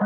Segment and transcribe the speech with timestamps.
[0.00, 0.04] お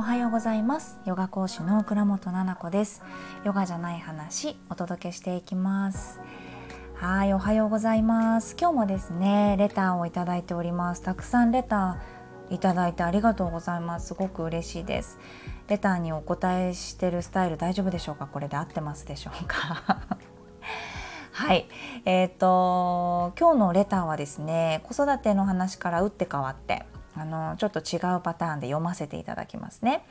[0.00, 0.98] はようございます。
[1.04, 3.04] ヨガ講師の倉本々子です。
[3.44, 6.18] ヨガじゃない話お届けしていきます。
[6.96, 8.56] はいおはようございます。
[8.58, 11.02] 今日もですねレターをいただいております。
[11.02, 14.08] たくさんレターいただいてありがとうございます。
[14.08, 15.20] すごく嬉しいです。
[15.68, 18.26] レターにお答えしてるスタイル大丈夫でしょうか？
[18.26, 20.13] これで合ってますでしょうか？
[21.44, 21.68] はい
[22.06, 26.84] えーと、と今日のレターはですね子育ての話から打って変わって
[27.16, 30.04] あのちょっと違うパターンで読ませていただきますね。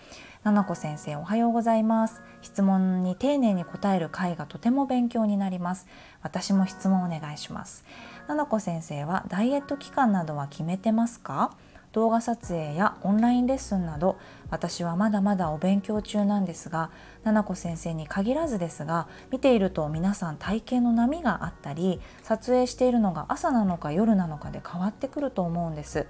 [0.44, 2.22] ななこ先生おはようございます。
[2.42, 5.88] 質問に丁寧に答える回がとても勉強になります。
[6.22, 7.84] 私も質問お願いします。
[8.28, 11.56] ななこ先生はダイエット期間などは決めてますか？
[11.94, 14.18] 動画撮影やオンラインレッスンなど
[14.50, 16.90] 私はまだまだお勉強中なんですが
[17.24, 26.08] ななこ先生に限らずですが見ていると皆さん体型の波があったり撮影しているのが朝なのか夜なのかで変わってくると思うんです。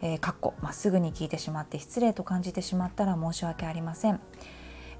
[0.00, 4.20] えー、かっこまっすぐに聞いてしまって失礼と感じてしまったら申し訳ありません。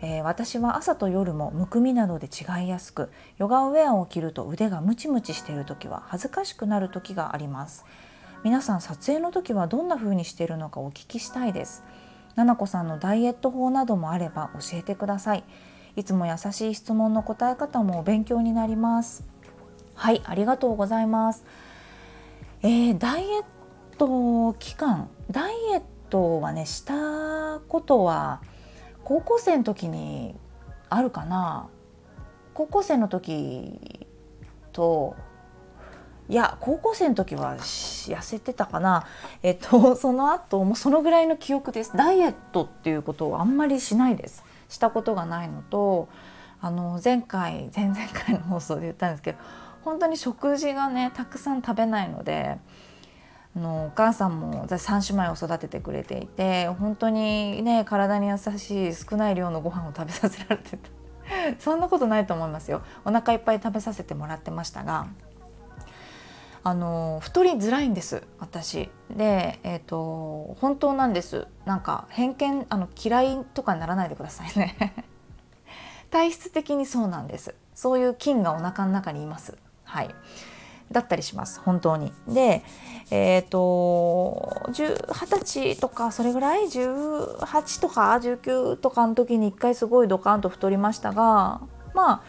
[0.01, 7.85] えー、私は朝と夜もむくみなどで違いやすくヨガウェアを着ると腕がムチムチしている時は恥ずかしくなる時があります
[8.45, 11.83] 皆さん撮影の時はどんな風にしているのかお聞きしたいです。
[12.37, 15.45] ななこさんのダイエット法などもあれば教えてください。
[15.97, 19.25] いつも優しい質問の答え方も勉強になります。
[19.95, 21.45] はいありがとうございます。
[22.63, 23.45] えー、ダイエッ
[23.99, 28.41] ト期間ダイエットはねしたことは
[29.03, 30.37] 高校生の時に
[30.89, 31.69] あるかな。
[32.55, 34.07] 高校生の時
[34.73, 35.17] と
[36.29, 39.07] いや高校生の時は痩せてたかな。
[39.43, 41.97] えっと その後もそのぐらいの記憶です。
[41.97, 44.45] ダイエットっていうことをあんまりしないです。
[44.69, 46.09] したことがないのと
[46.61, 49.39] あの前回前々回の放送で言ったんですけど
[49.85, 52.59] 本当に食事がねたくさん食べないので
[53.57, 60.91] のお母さんも3姉妹を育ててくれていて本当にね体に優しい少ない量のご飯を食べさせられてた。
[61.59, 62.83] そんなことないと思いますよ。
[63.05, 65.09] お腹いっぱい食べさせてもらってましたが
[66.65, 68.91] あの太りづらいんです私。
[69.11, 71.47] でえっ、ー、と本当なんです。
[71.65, 75.05] なんか偏見あの嫌いとかにならないでくださいね。
[76.11, 77.55] 体質的にそうなんです。
[77.75, 79.57] そういう菌がお腹の中にいます。
[79.85, 80.15] はい。
[80.91, 82.13] だったりします本当に。
[82.27, 82.63] で
[83.11, 91.61] えっ、ー、と二十歳とかそれぐらい？18とか？19とかの時に1回すごいドカンと太りましたが
[91.95, 92.23] まあ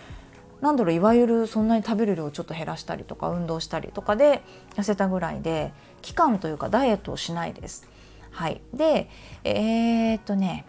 [0.61, 4.41] なんだろういわゆるそんなに食べる量をちょっと減らしたりとか運動したりとかで
[4.75, 5.71] 痩せたぐらいで
[6.01, 7.87] 期間というかダイエットをしないです。
[8.31, 9.09] はい、で
[9.43, 10.65] えー、っとね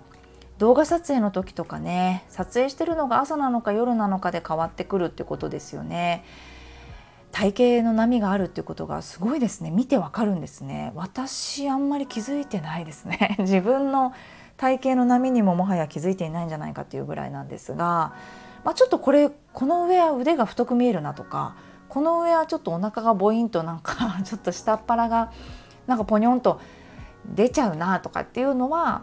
[0.58, 6.24] 動画撮影の時とかね撮影してるのが朝なのか夜なのかで変わってくるってことですよね。
[7.32, 14.12] 体型の波があるっていうことがすごいですね見てわかるんですね私あんまり気づいてないですね 自分の
[14.56, 18.12] 体型の波にももはや気づいていないんじゃないかっていうぐらいなんですが、
[18.64, 21.56] まあ、ちょっとこれこの上は腕が太く見えるなとか
[21.88, 25.32] この上はちょっとお腹がボインとなんか ちょっと下っ腹が
[25.86, 26.60] なんかポニョンと
[27.26, 29.02] 出ちゃうなとかっていうのは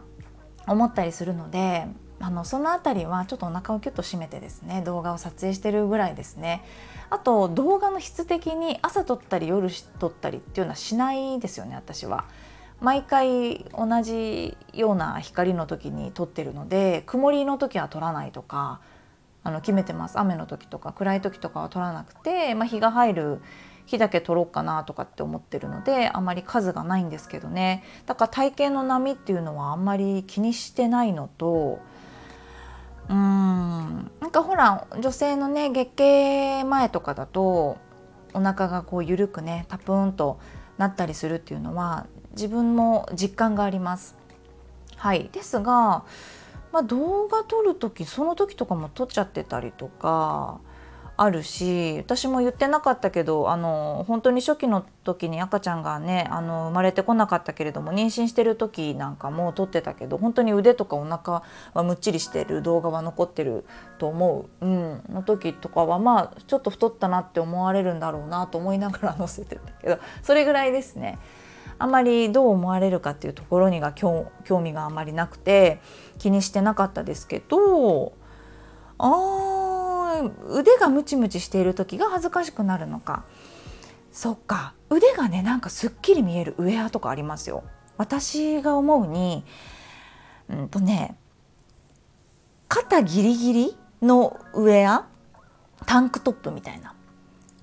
[0.67, 1.88] 思ったりするので
[2.19, 6.63] あのその辺りはちょっとお腹をキュッと締めてですね動画を撮影してるぐらいですね
[7.09, 9.69] あと動画の質的に朝撮ったり夜
[10.00, 12.25] 撮ったりっていうのはしないですよね私は。
[12.79, 18.81] 毎回同じような光の時に撮ってるので曇りの時は撮らないとか
[19.43, 20.19] あの決めてます。
[20.19, 23.41] 雨の時とか暗い時とかは撮らなくて、まあ、日が入る
[23.85, 27.83] 日だけ撮ろうかなとかって思ってるのであまり数がないんですけどね。
[28.05, 31.79] だから体型の波っていうのはあんまり気にしてないのと
[33.07, 37.77] うーんなんかほら女性のね月経前とかだと
[38.33, 40.39] お腹がこう緩くねタプーンと
[40.77, 44.15] なったりするっていうのは自分も実感があります。
[44.97, 45.29] はい。
[45.31, 46.03] ですが、
[46.72, 50.59] まあ、動画撮る時その時とかも撮っちゃってたりとか
[51.19, 61.43] あるし私も言ってなかったけどあの本当に初期の時に赤ちゃんがねあの生まれてこなかったけれども妊娠してる時なんかも撮ってたけど本当に腕とかお腹
[61.73, 63.66] はむっちりしてる動画は残ってる
[63.97, 71.17] と思う、うん、の時とかはまあちょっと太ったなって思われるんだろうなと思いながら 載せてたけどそれぐらいですね。
[71.79, 74.32] あまりどう思われるかっていうところにが興
[74.62, 75.79] 味があまりなくて
[76.18, 78.14] 気にしてなかったですけど
[78.97, 83.26] あ腕がムチムチしている時が恥ずかしくなるのか。
[84.12, 84.74] そっか。
[84.90, 87.64] 腕がねなんかすっきり見えるウェアとかありますよ。
[87.97, 89.44] 私が思うに
[90.50, 91.16] うんとね
[92.68, 95.06] 肩ギリギリのウェア？
[95.85, 96.96] タンクトップみたいな。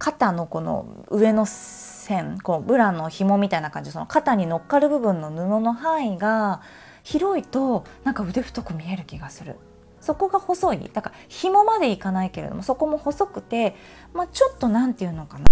[0.04, 6.60] 肩のこの上の線こうブラの紐みたいな感じその肩に乗っかる部分の布の範囲が
[7.02, 9.56] 広いとなんか腕太く見える気がする。
[10.02, 10.90] そこが細い。
[10.92, 13.74] だから紐までいかないけれどもそこも細くて、
[14.12, 15.46] まあ、ちょっと何て言うのかな。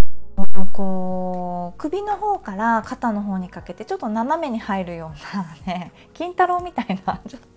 [0.74, 7.48] こう首の方から肩の方にかけてちょっと斜めに入るような ね金太郎みたいなちょっと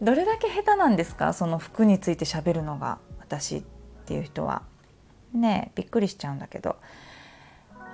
[0.00, 1.32] どれだけ下手なんですか？
[1.32, 3.62] その服について喋るのが私っ
[4.04, 4.62] ていう人は。
[5.34, 6.76] ねびっくりしちゃうんだけど。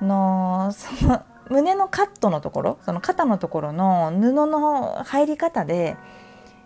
[0.01, 5.97] のその胸のカットのところその肩のところの布の入り方で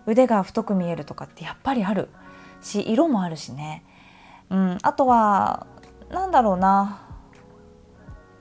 [0.07, 2.09] 腕が太く見えるとかってやっぱりある。
[2.61, 3.85] し色もあるしね、
[4.49, 5.67] うん、あとは
[6.11, 7.09] 何だろうな。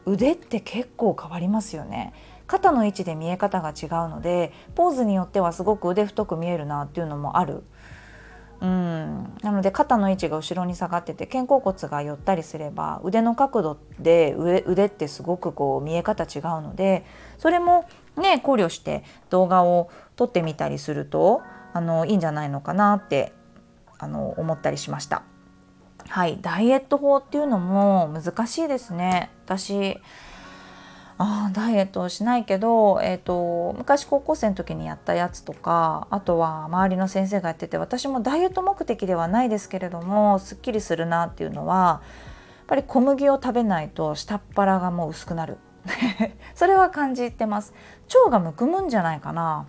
[0.05, 2.13] 腕って結構変わりますよね。
[2.47, 7.63] 肩の位置で見え方が違うのでポーズによってはすごく腕太く見えるなっていうのもある。
[8.61, 17.03] うんなので肩の位置が後ろに下がってて肩甲骨が寄ったりすれば腕の角度で腕ってすごくこう見え方違うので
[17.39, 21.41] それもね考慮して動画を撮ってみたりすると
[21.73, 23.33] あのいいんじゃないのかなって
[23.97, 25.23] あの思ったりしました。
[26.07, 29.31] はいダイエット法っていうのも難しいですね。
[29.45, 29.99] 私
[31.23, 42.01] あダイエットをしないけど、えーと、昔高校生の時にやったやつとかあとは周りの先生がやってて私もダイエット目的ではないですけれどもすっきりするなっていうのは
[42.57, 45.57] やっぱり小麦を食べないと下っ腹がもう薄くなる。
[46.55, 47.73] それは感じてます。
[48.23, 49.65] 腸がむくむんじゃないかな。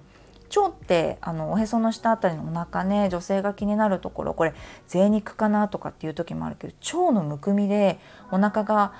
[0.57, 4.55] 腸ってあのおへその下あたりのお腹ね女性が気になるところこれ
[4.87, 7.99] 贅肉かなとかっていう時もあるけど腸のむくみで
[8.31, 8.93] お腹が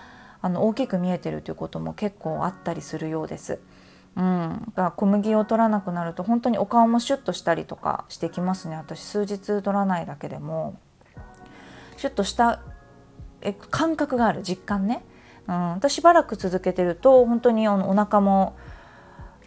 [0.43, 3.61] あの大きく見えてるということも結構あったりするようです。
[4.15, 8.77] うん、が小麦を取らなくなると本当にお顔もシュッとしたりとかしてきますね。
[8.77, 10.79] 私数日取らないだけでも。
[11.97, 12.61] シュッとした
[13.41, 14.43] え感覚がある。
[14.43, 15.05] 実感ね、
[15.47, 18.57] うん、私しばらく続けてると本当にお腹も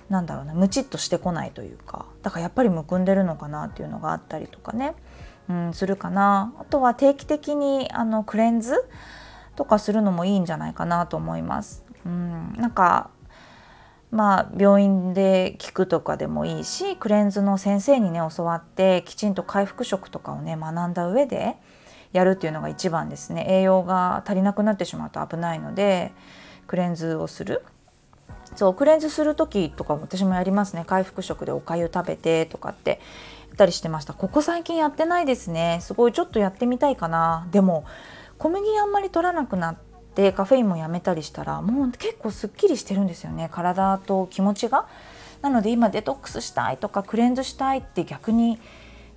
[0.09, 2.05] なんだろうなムチっとしてこないというか。
[2.23, 4.95] だからやっぱりむくんでるのかなっていうのがあったりとかね、
[5.49, 6.53] うん、するかな。
[6.59, 8.73] あとは定期的にあのクレンズ
[9.55, 11.83] とかするのもいいんじゃないかなと思います。
[12.05, 13.09] うん、なんか
[14.11, 21.55] まあ病院で聞くとかでもいいしクレンズの先生にね教わってきちんと回復食とかをね学んだ上で
[22.13, 23.45] やるっていうのが一番ですね。
[23.49, 26.13] 栄養が足りなくなってしまうと危ないので
[26.67, 27.63] クレンズをする。
[28.55, 30.85] そうクレンズする時とかも私もやりますね。
[30.85, 33.01] 回復食でおかゆ食べてとかって
[33.49, 34.13] やったりしてました。
[34.13, 35.79] ここ最近やってないですね。
[35.81, 37.47] すごいちょっとやってみたいかな。
[37.51, 37.83] でも
[38.37, 39.77] 小麦あんまり取らなくなっ
[40.15, 43.49] てカフェインもやめたりしたらもう結構すっきりしてるんですよね。
[43.51, 44.87] 体と気持ちが。
[45.41, 48.59] なので今デトックスしたいとかクレンズしたいって逆に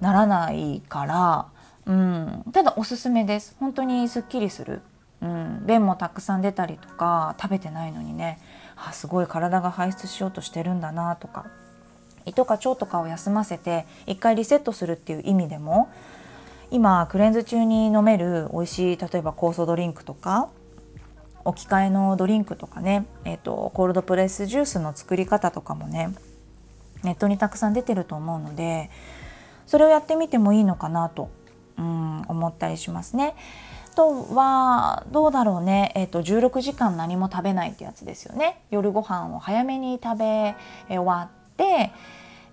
[0.00, 1.46] ならないから、
[1.86, 3.56] うん、ただおすすめです。
[3.58, 4.82] 本当にすっきりする、
[5.22, 8.38] うん、便もたくさん出たりとか食べてないのにね。
[8.76, 11.46] あすごい体が排出しようとしてるんだなとか。
[12.26, 15.88] 胃とか腸とかを休ませて一回リセットするっていう意味でも
[16.70, 20.50] 今クレンズ中に飲める美味しい例えば酵素ドリンクとか
[21.44, 26.14] 置き換えのドリンクとかね、えーと、コールドプレスジュースの作り方とかもね
[27.02, 28.90] ネットにたくさん出てると思うので
[29.66, 31.30] それをやってみてもいいのかなと、
[31.78, 33.34] うん、思ったりしますね。
[33.94, 38.62] とはどうだろうね、えーと、16時間何も食べないってやつですよね。
[38.70, 40.54] 夜ご飯を早めに食べ
[40.88, 41.90] 終わって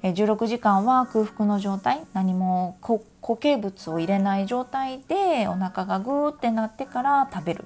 [0.02, 2.78] 16時間は空腹の状態何も
[3.26, 7.66] 固形物を入れない状態でお腹がグーってなってから食べる。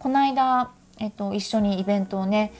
[0.00, 2.52] この間、えっと、一緒にイベントをね、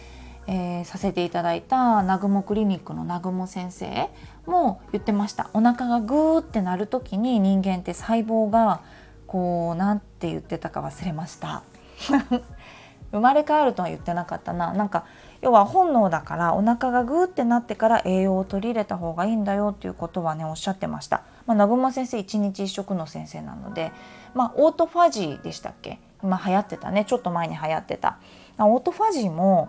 [0.47, 4.09] えー、させていただいた南雲クリニックの南雲先生
[4.47, 5.51] も言ってました。
[5.55, 8.83] お腹がグーってなる時に人間って細胞が
[9.27, 11.65] こうなんて言ってたか忘れました。
[13.11, 14.73] 生まれ変わるとは言ってなかったな。
[14.73, 15.05] なんか
[15.41, 21.25] 要は本能だからお腹がグーってなってから栄養を取り入れた方がいいんだよっていうことはねおっしゃってました。
[21.47, 23.93] まあ、南雲先生一日一食の先生なので、
[24.35, 25.99] まあ、オートファジーでしたっけ？
[26.23, 27.05] 今流行ってたね。
[27.05, 28.19] ちょっと前に流行ってた。
[28.59, 29.69] オートファジーも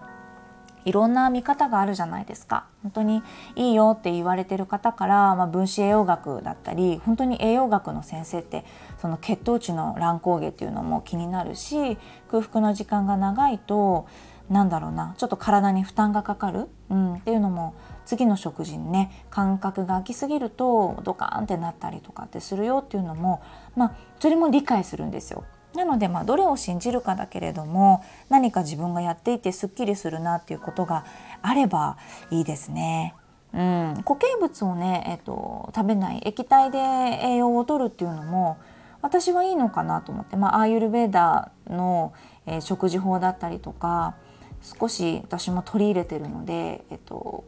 [0.85, 2.65] いろんな見方があるじゃないですか。
[2.81, 3.21] 本当に
[3.55, 8.63] いいよって言われてる方から、まあ、分子栄養学だったり本当に栄養学の先生って
[8.97, 11.97] その血糖値の乱高下っていうのも気になるし
[12.31, 14.07] 空腹の時間が長いと
[14.49, 17.75] なんだろうなちょっと体に負担がかかる、うん、っていうのも
[18.05, 23.41] 次の食事にね感覚が空きすぎるとドカーンってなったりとかってするよっていうのも
[23.75, 25.43] まあそれも理解するんですよ。
[25.75, 31.05] なのでまあどれを信じるかだけれども何か自分がやっていてすっきりするなっていうことが
[31.41, 31.97] あれば
[32.31, 33.13] いいですね。
[33.53, 38.57] うん、固形物をね、えっと、食べない液体で栄養を取るっていうのも
[39.01, 42.13] 私はいいのかなと思って、まあ、アーユルベーダの、
[42.45, 44.15] えー、食事法だったりとか
[44.61, 47.43] 少し私も取り入れてるので、えっと、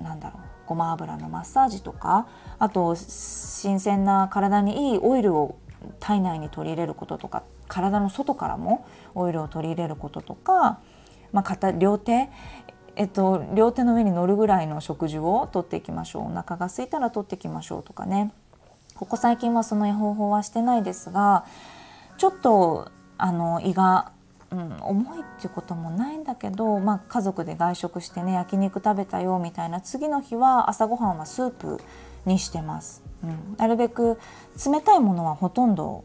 [0.00, 2.26] なんだろうごま油のマッサージとか
[2.58, 5.56] あと新鮮な体にいいオイルを
[5.98, 10.80] 体内に取り入れることとか体の外からもオイルを取り入れることとか、
[11.32, 12.28] まあ、片両手
[12.94, 16.24] えっと、両手の上に乗るぐらいの食事をとっていきましょう。
[16.24, 18.34] お腹が空いたらとっていきましょうとかね。
[18.94, 21.44] ここ最近はその方法はしてないですが
[22.18, 24.11] ちょっとあの胃が
[24.52, 31.80] うん、重いっていうこともないんだけど、まあ、家族で外食してね焼肉食べたよみたいな次の日は朝ごはんはスープ
[32.26, 34.18] にしてます、うん、なるべく
[34.64, 36.04] 冷たいものはほとんど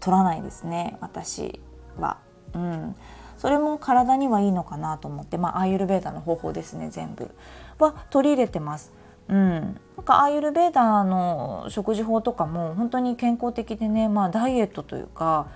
[0.00, 1.60] 取らないですね私
[1.96, 2.18] は、
[2.52, 2.96] うん、
[3.38, 7.30] それも体にはいいのかなと思ってまあアーユルベーダの方法ですね全部。
[7.78, 8.92] は取り入れてます。
[9.28, 15.46] うん、なんかアーユルベーダの食事法とかも本当に健康的でね、まあ、ダイエットというか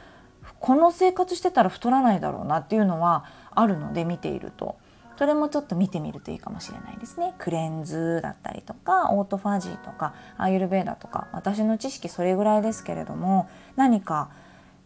[0.61, 3.25] この生活してたら太らないだろうなっていうのは
[3.55, 4.77] あるので見ていると。
[5.19, 7.35] それもちょっと見てみるといいかもしれないですね。
[7.39, 14.31] クレンズだったりとかオートファジーとかアーユルベーダとか私の知識それぐらいですけれども何か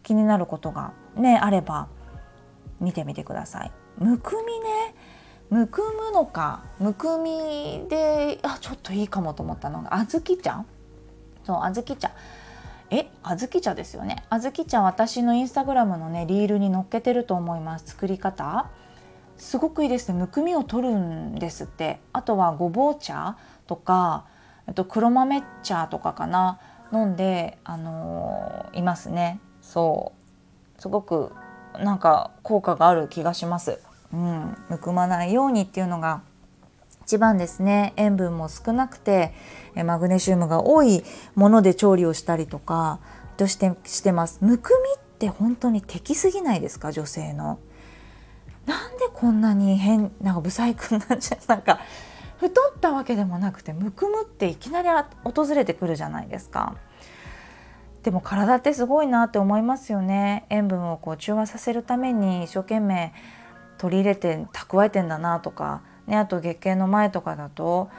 [0.01, 1.87] 気になることがねあれば
[2.81, 3.71] 見てみてください。
[3.99, 4.95] むくみね。
[5.51, 10.65] むくむのかむくみであちょっといいかもと思ったのが小豆茶。
[11.43, 12.09] そう小豆茶。
[12.95, 14.23] え小豆茶ですよね。
[14.29, 17.85] 小豆茶私のインスタグラムのねリールに載っけてると思います。
[17.87, 18.69] 作り方。
[19.37, 20.19] すごくいいですね。
[20.19, 21.99] むくみを取るんですって。
[22.13, 24.25] あとはごぼう茶とか
[24.75, 26.59] と黒豆茶とかかな。
[26.91, 29.39] 飲んであのー、いますね。
[29.61, 30.13] そ
[30.77, 30.81] う。
[30.81, 31.31] すごく
[31.79, 33.79] なんか効果がある気がします。
[34.13, 34.55] うん。
[34.69, 36.21] むくまないようにっていうのが
[37.05, 37.93] 一番ですね。
[37.97, 39.33] 塩分も少なくて
[39.75, 41.03] マグネシウムが多い
[41.35, 42.99] もので調理をしたりとか
[43.37, 44.39] としてしてます。
[44.41, 46.91] むくみって本当に敵すぎないですか？
[46.91, 47.59] 女性の。
[48.65, 51.39] なんでこんなに変なんかブサイクになっちゃう？
[51.47, 51.79] なんか
[52.37, 54.89] 太ったわけでもなくてむくむっていきなり
[55.23, 56.75] 訪れてくるじゃないですか。
[58.03, 60.45] でも体ってすごいなって思いますよね。
[60.49, 63.13] 塩分をこう中和させるために一生懸命
[63.77, 67.89] 取り入れて蓄えてんだなとかね、あと月経の前とかだと、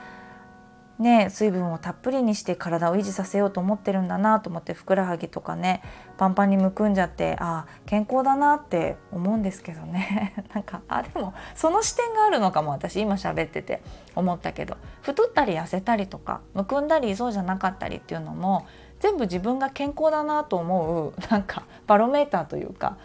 [0.99, 5.83] ね、水分をたっぷりにして体を維持させようと思ってるんだなと思ってふくらはぎとかね
[6.19, 10.35] パンパンにむくんじゃってああ健康だなって思うんですけどね。
[10.55, 13.83] なんかあでもその視点があるのかも私今喋ってて
[14.15, 14.77] 思ったけど。
[15.03, 18.67] 太ったり痩せたりとかむくんだりそうじゃなかったりっていうのも
[19.01, 22.97] 全部自分が健康だなと思うなんかバロメーターというか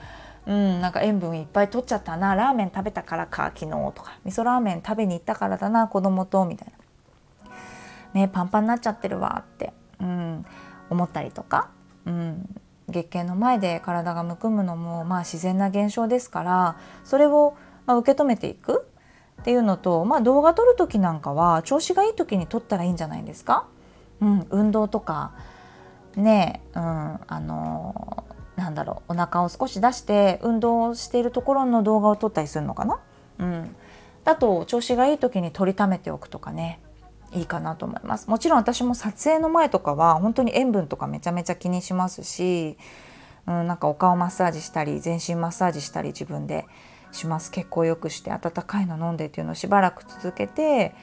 [0.50, 4.18] うん、なんか塩分いっぱい取っちゃったなラーメン食べたからか昨日とか。
[4.26, 6.74] 味噌ラーメン食べに行ったからだな子供とみたい
[8.16, 8.22] な。
[8.22, 10.44] ねパンパンになっちゃってるわって、うん、
[10.90, 11.70] 思ったりとか、
[12.08, 12.50] うん、
[12.88, 18.88] 月経の前で体がむくむのもまあ自然な現象ですからそれをま受け止めていく
[19.42, 23.68] っていうのと、まあ、動画撮る時なんかは調子がいい時に撮ったらいいんじゃないですか、
[24.20, 25.32] うん、運動とか。
[26.16, 28.24] ねうんあの
[28.60, 33.00] なんだろうお腹を少し出して運動しているところの動画を撮ったりするのかな、
[33.40, 33.76] うん、
[34.26, 36.82] だと調子がいい時に撮りためておくとかね
[37.32, 38.28] いいかなと思います。
[38.28, 42.76] もちろん私も撮影の前とかは本当に塩分とかめちゃめちゃ気にしますし、
[43.48, 46.66] うん、なんかお顔マッサージしたり全身マッサージしたり自分で
[47.12, 47.52] します。
[47.52, 50.96] 結構よくして温かいの飲んでっていうのをしばらく続けて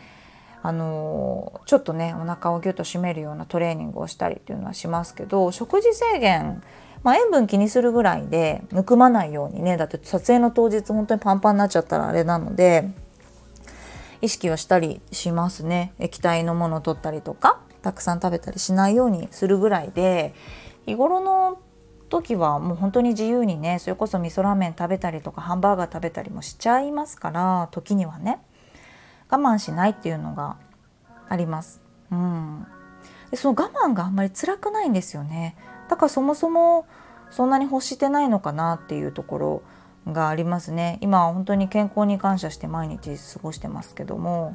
[0.62, 6.60] あのちょっとねお腹をギュッと締めるようなトレーニングをしたりっていうのはしますけど食事制限
[7.06, 12.90] まあ、塩分気にするぐらいでむくまないようにねだって撮影の当日本当にパンパンになっちゃったらあれなので
[14.20, 20.34] 意識はしたりしますね液体のものを取ったりとかたくさん食べたりしないようにするぐらいで
[20.86, 21.60] 日頃の
[22.08, 28.40] 時はもう本当に自由にねそれこそ味噌ラーメン食べたりとかハンバーガー食べたりもしちゃいますから時にはね
[29.30, 30.56] 我慢しないっていうのが
[31.28, 31.80] あります。
[32.10, 32.66] うん、
[33.30, 35.54] でその我慢があんまり辛くないんですよね。
[35.88, 36.86] だからそもそも
[37.30, 39.62] そんなに欲してないのかなっていうところ
[40.06, 40.98] がありますね。
[41.00, 44.54] 今は本当に健康に感謝して毎日過ごしてますけども。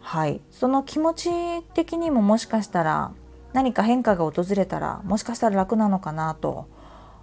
[0.00, 0.40] はい。
[0.50, 1.30] その気持ち
[1.74, 3.12] 的にももしかしたら
[3.52, 6.66] 何か変化が訪れたらもしかしたら楽なのかなと。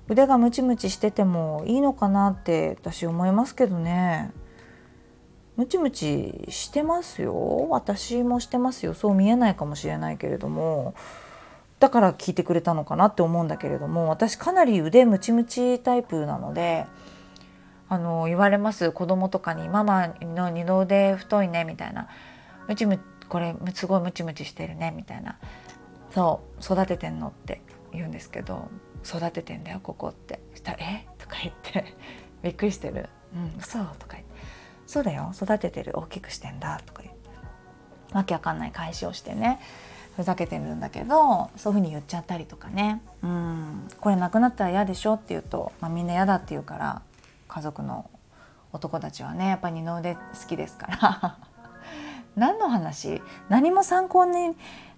[0.08, 4.32] 腕がムチムチしててもいいのかなって私思いますけどね。
[5.56, 7.68] ムチムチしてますよ。
[7.70, 8.94] 私もしてますよ。
[8.94, 10.94] そう見えないかもしれないけれども。
[11.80, 16.86] だから聞いてくれたのかなって思うんだけれども私かなり腕ムチムチタイプなので
[17.88, 18.92] あの言われます。
[18.92, 22.08] 子供とかに「ママの二の腕太いね」みたいな
[22.68, 25.38] 「ムチムこれすごいムチムチしてるね」みたいな
[26.12, 27.62] 「そう育ててんの?」って
[27.94, 28.70] 言うんですけど
[29.06, 30.40] 育ててんだよここって。
[30.56, 31.08] したら「え？
[31.20, 31.96] とか言って。
[32.42, 34.34] びっくりしてる「うん嘘」とか言って
[34.88, 35.98] 「そうだよ育ててる。
[36.00, 37.30] 大きくしてんだ」とか言って。
[38.14, 39.60] わけわかんない返しをしてね。
[40.16, 43.88] ふざけてるんだけどそういうふうに言っちゃったりとかね「うん。
[44.00, 47.02] これなくなったら嫌でしょ」って言うと、まあ、みんな嫌だって言うから
[47.48, 48.10] 家族の
[48.72, 51.38] 男たちはねやっぱ二の腕好きですから。
[52.36, 53.22] 何の話？
[53.48, 54.58] 何も参考に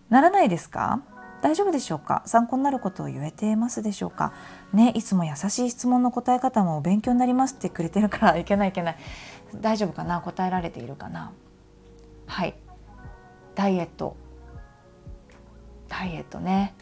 [0.09, 1.01] ならないですか？
[1.43, 2.23] 大丈夫でしょうか？
[2.25, 4.33] 参考になることを言えてますでしょうか？
[4.73, 8.97] ねいつも優しい質問の答え方も勉強になりますってくれてるからいけないいけない。
[9.55, 10.19] 大丈夫かな？
[10.21, 11.31] 答えられているかな？
[12.25, 12.55] はい。
[13.53, 14.15] ダイエット。
[15.87, 16.73] ダイエットね。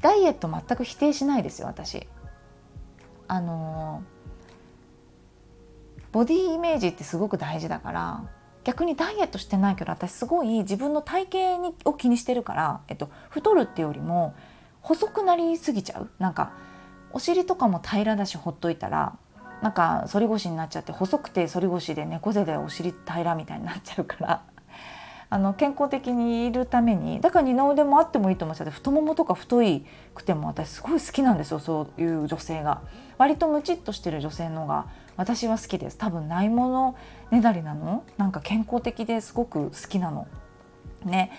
[0.00, 2.06] ダイエット全く否定しないですよ私。
[3.28, 4.02] あの
[6.12, 8.24] ボディイメージってすごく大事だから
[8.64, 14.34] 逆にダイエットしてないけど私すごい自分の体型にを気にしてるから、えっと、太るっていうよりも
[14.80, 16.10] 細くなりすぎちゃう。
[16.18, 16.52] なんか
[17.12, 19.16] お尻とかも平らだしほっといたら
[19.62, 24.55] なんか反り腰になっちゃって細くて反り腰で猫背でお尻平らみたいになっちゃうから。
[25.28, 32.82] あの健康的にいるためにだから二の腕もあってもいいと思っちゃって太ももとか太いくても私すごい好きなんですよそういう女性が。
[33.18, 35.98] 割とムチっとしてる女性の方が私は好きです。
[35.98, 36.96] 多分ないもの
[37.30, 38.04] ねだりなの？
[38.18, 40.28] なんか健康的ですごく好きなの。
[41.04, 41.32] ね。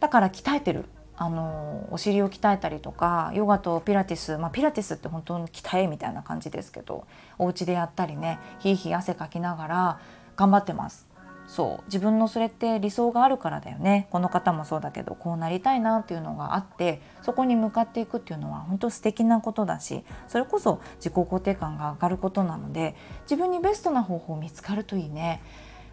[0.00, 0.84] だから鍛えてる。
[1.16, 7.06] あのお尻を鍛えたりとかヨガとピラティス、まあ、ピラティスって本当に鍛えみたいな感じですけど
[7.38, 10.00] お家でやったりねひいひい汗かきながら
[10.34, 11.06] 頑張ってます。
[11.46, 25.42] そう自分のそれって理想があるからだよねこの方もそうだけどこうなりたいなっていうのがあってそこに向かっていくっていうのは本当素敵なことだしそれこそ自己肯定感が上がることなので自分にベストな方法見つかるといいね。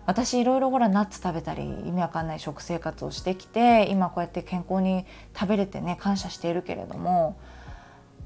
[0.08, 5.06] 私いろいろほらナッツ食べたり意味わかんない食生活をしてきて今こうやって健康に
[5.36, 7.38] 食べれてね感謝しているけれども、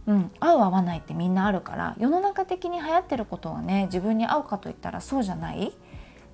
[0.08, 5.74] うん、合う合わないってみんなあるから世の中的に流行ってることはね自分に合うかといったらそうじゃない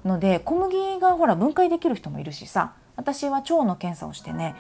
[0.06, 4.56] ので小麦がほら分解できる人もいるしさ私は腸の検査をしてね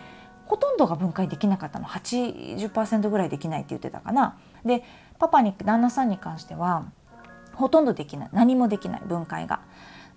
[0.45, 4.38] ほとんどが分解できなかったの80%ぐらいできないって言ってたかな。
[4.65, 4.84] で
[5.17, 6.86] パパに旦那さんに関しては
[7.54, 9.62] ほとんどできない何もできない分解が。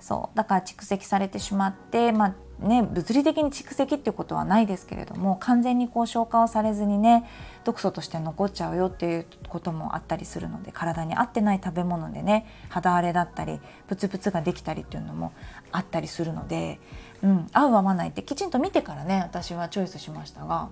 [0.00, 7.28] そうだから蓄積されてしまって、まあね、物理的に蓄積っていうことはないですけれども完全にこう消化をされずにね
[7.64, 15.32] 毒素として残っちゃうよっていうこともあったりするので体に合ってない食べ物でね肌荒れだったりプツプツができたりっていうのも
[15.72, 16.78] あったりするので、
[17.22, 20.68] うん、合う合わないってきちんと見てからね私はチョイスしましたが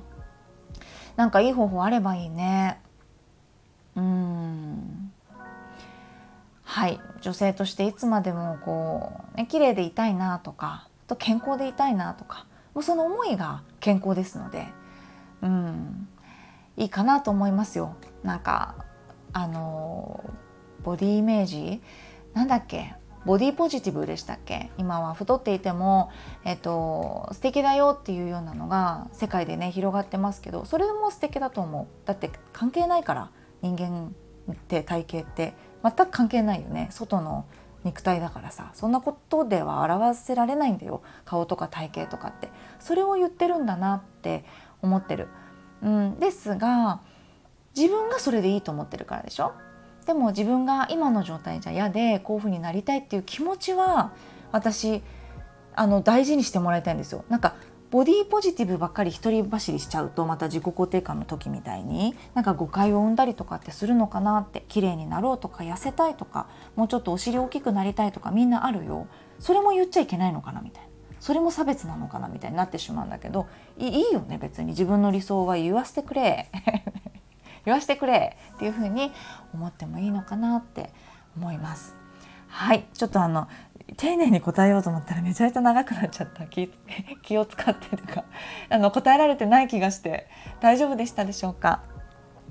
[1.16, 2.80] なんかいい方法あればいいね。
[3.94, 5.12] うん
[6.64, 14.66] はい女性としていつまでもこう、ね、綺麗でいたいなとかと健康でいたいなとかもうその思いが健康ですので、
[15.42, 16.09] うん、
[16.77, 17.96] いいかなと思いますよ。
[18.22, 18.75] なんか
[19.33, 20.22] あの
[20.83, 21.83] ボディイメージ
[22.35, 22.94] なんだっけ
[23.25, 24.70] ボディポジティブでしたっけ？
[24.79, 26.11] 今は太っていても、
[26.44, 31.87] えっと、素敵だよっていうようなのが世界でね広がってますけどそれも素敵だと思う。
[32.07, 34.14] だって関係ないから人間
[34.51, 35.55] って体型って。
[35.85, 36.87] 全く関係ないよね。
[36.92, 37.44] 外の
[37.84, 41.02] 肉体だからさそんなことでは表せられないんだよ。
[41.24, 42.48] 顔とか体型とかって。
[42.78, 44.44] それを言ってるんだなって
[44.82, 45.28] 思ってる、
[45.82, 47.00] うん、ですが
[47.76, 49.52] 自分がそれでいいと思ってるからでしょ？
[50.06, 54.12] でも自分が今の状態じゃ嫌でこういうふうになりたいっていう気持ちは
[54.50, 55.02] 私
[55.74, 57.24] あの大事にしてもらいたいんですよ。
[57.28, 57.54] なんか
[57.92, 69.09] ボディポジティブばっかり一人走りしちゃうとまた自己肯定感の時みたいになんか誤解を生んだりとかってするのかなって綺麗になろうとか痩せたいとかもうちょっとお尻大きくなりたいとかみんなあるよ。
[69.38, 70.88] それも言っちゃいけないのかなみたいな。
[71.20, 76.48] それも差別なのかなみたいになってしまうんだけどいいよね別に自分の理想は言わせてくれ。
[77.66, 78.38] 言わせてくれ。
[78.55, 79.12] っていうふうに
[79.52, 80.94] 思ってもいいのかなって
[81.37, 81.94] 思います。
[82.48, 82.87] はい。
[82.94, 83.48] ちょっとあの
[83.96, 86.46] 丁寧に答えようと思ったらめちゃめちゃ長くなっちゃった。
[86.46, 86.70] 気
[87.22, 88.24] 気を使ってとか。
[88.68, 90.28] あの答えられてない気がして
[90.61, 91.83] 大丈夫でしたでしょうか。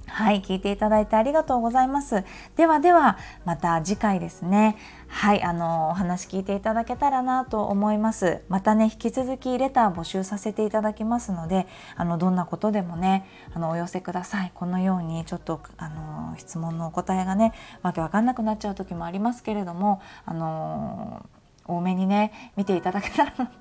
[0.08, 2.24] はい聞いていただいてありがとうございます。
[2.58, 4.76] ではではまた次回ですね。
[5.14, 8.42] はいあのお話聞いていただけたらなと思います。
[8.50, 14.52] またね引き続きレター募集させていただきますのであのどんなことでもねあのお寄せください。
[14.56, 21.26] このようにちょっとあの質問のお答えがねわけわかんなくなっちゃう時もありますけれどもあの
[21.66, 23.52] 多めにね見ていただけたら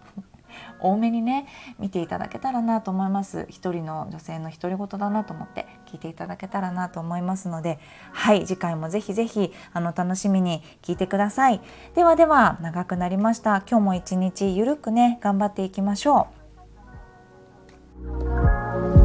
[0.80, 1.46] 多めにね
[1.78, 3.46] 見ていただけたらなと思います。
[3.48, 7.78] 一人の女性の独り言だなと思って聞いていただけたらなと思いますので
[8.12, 11.60] はい次回もぜひぜひあの楽しみに聞いてください。
[11.94, 13.62] ではでは長くなりました。
[13.68, 16.28] 今日も一日ゆるくね頑張っていきましょ
[18.96, 18.99] う。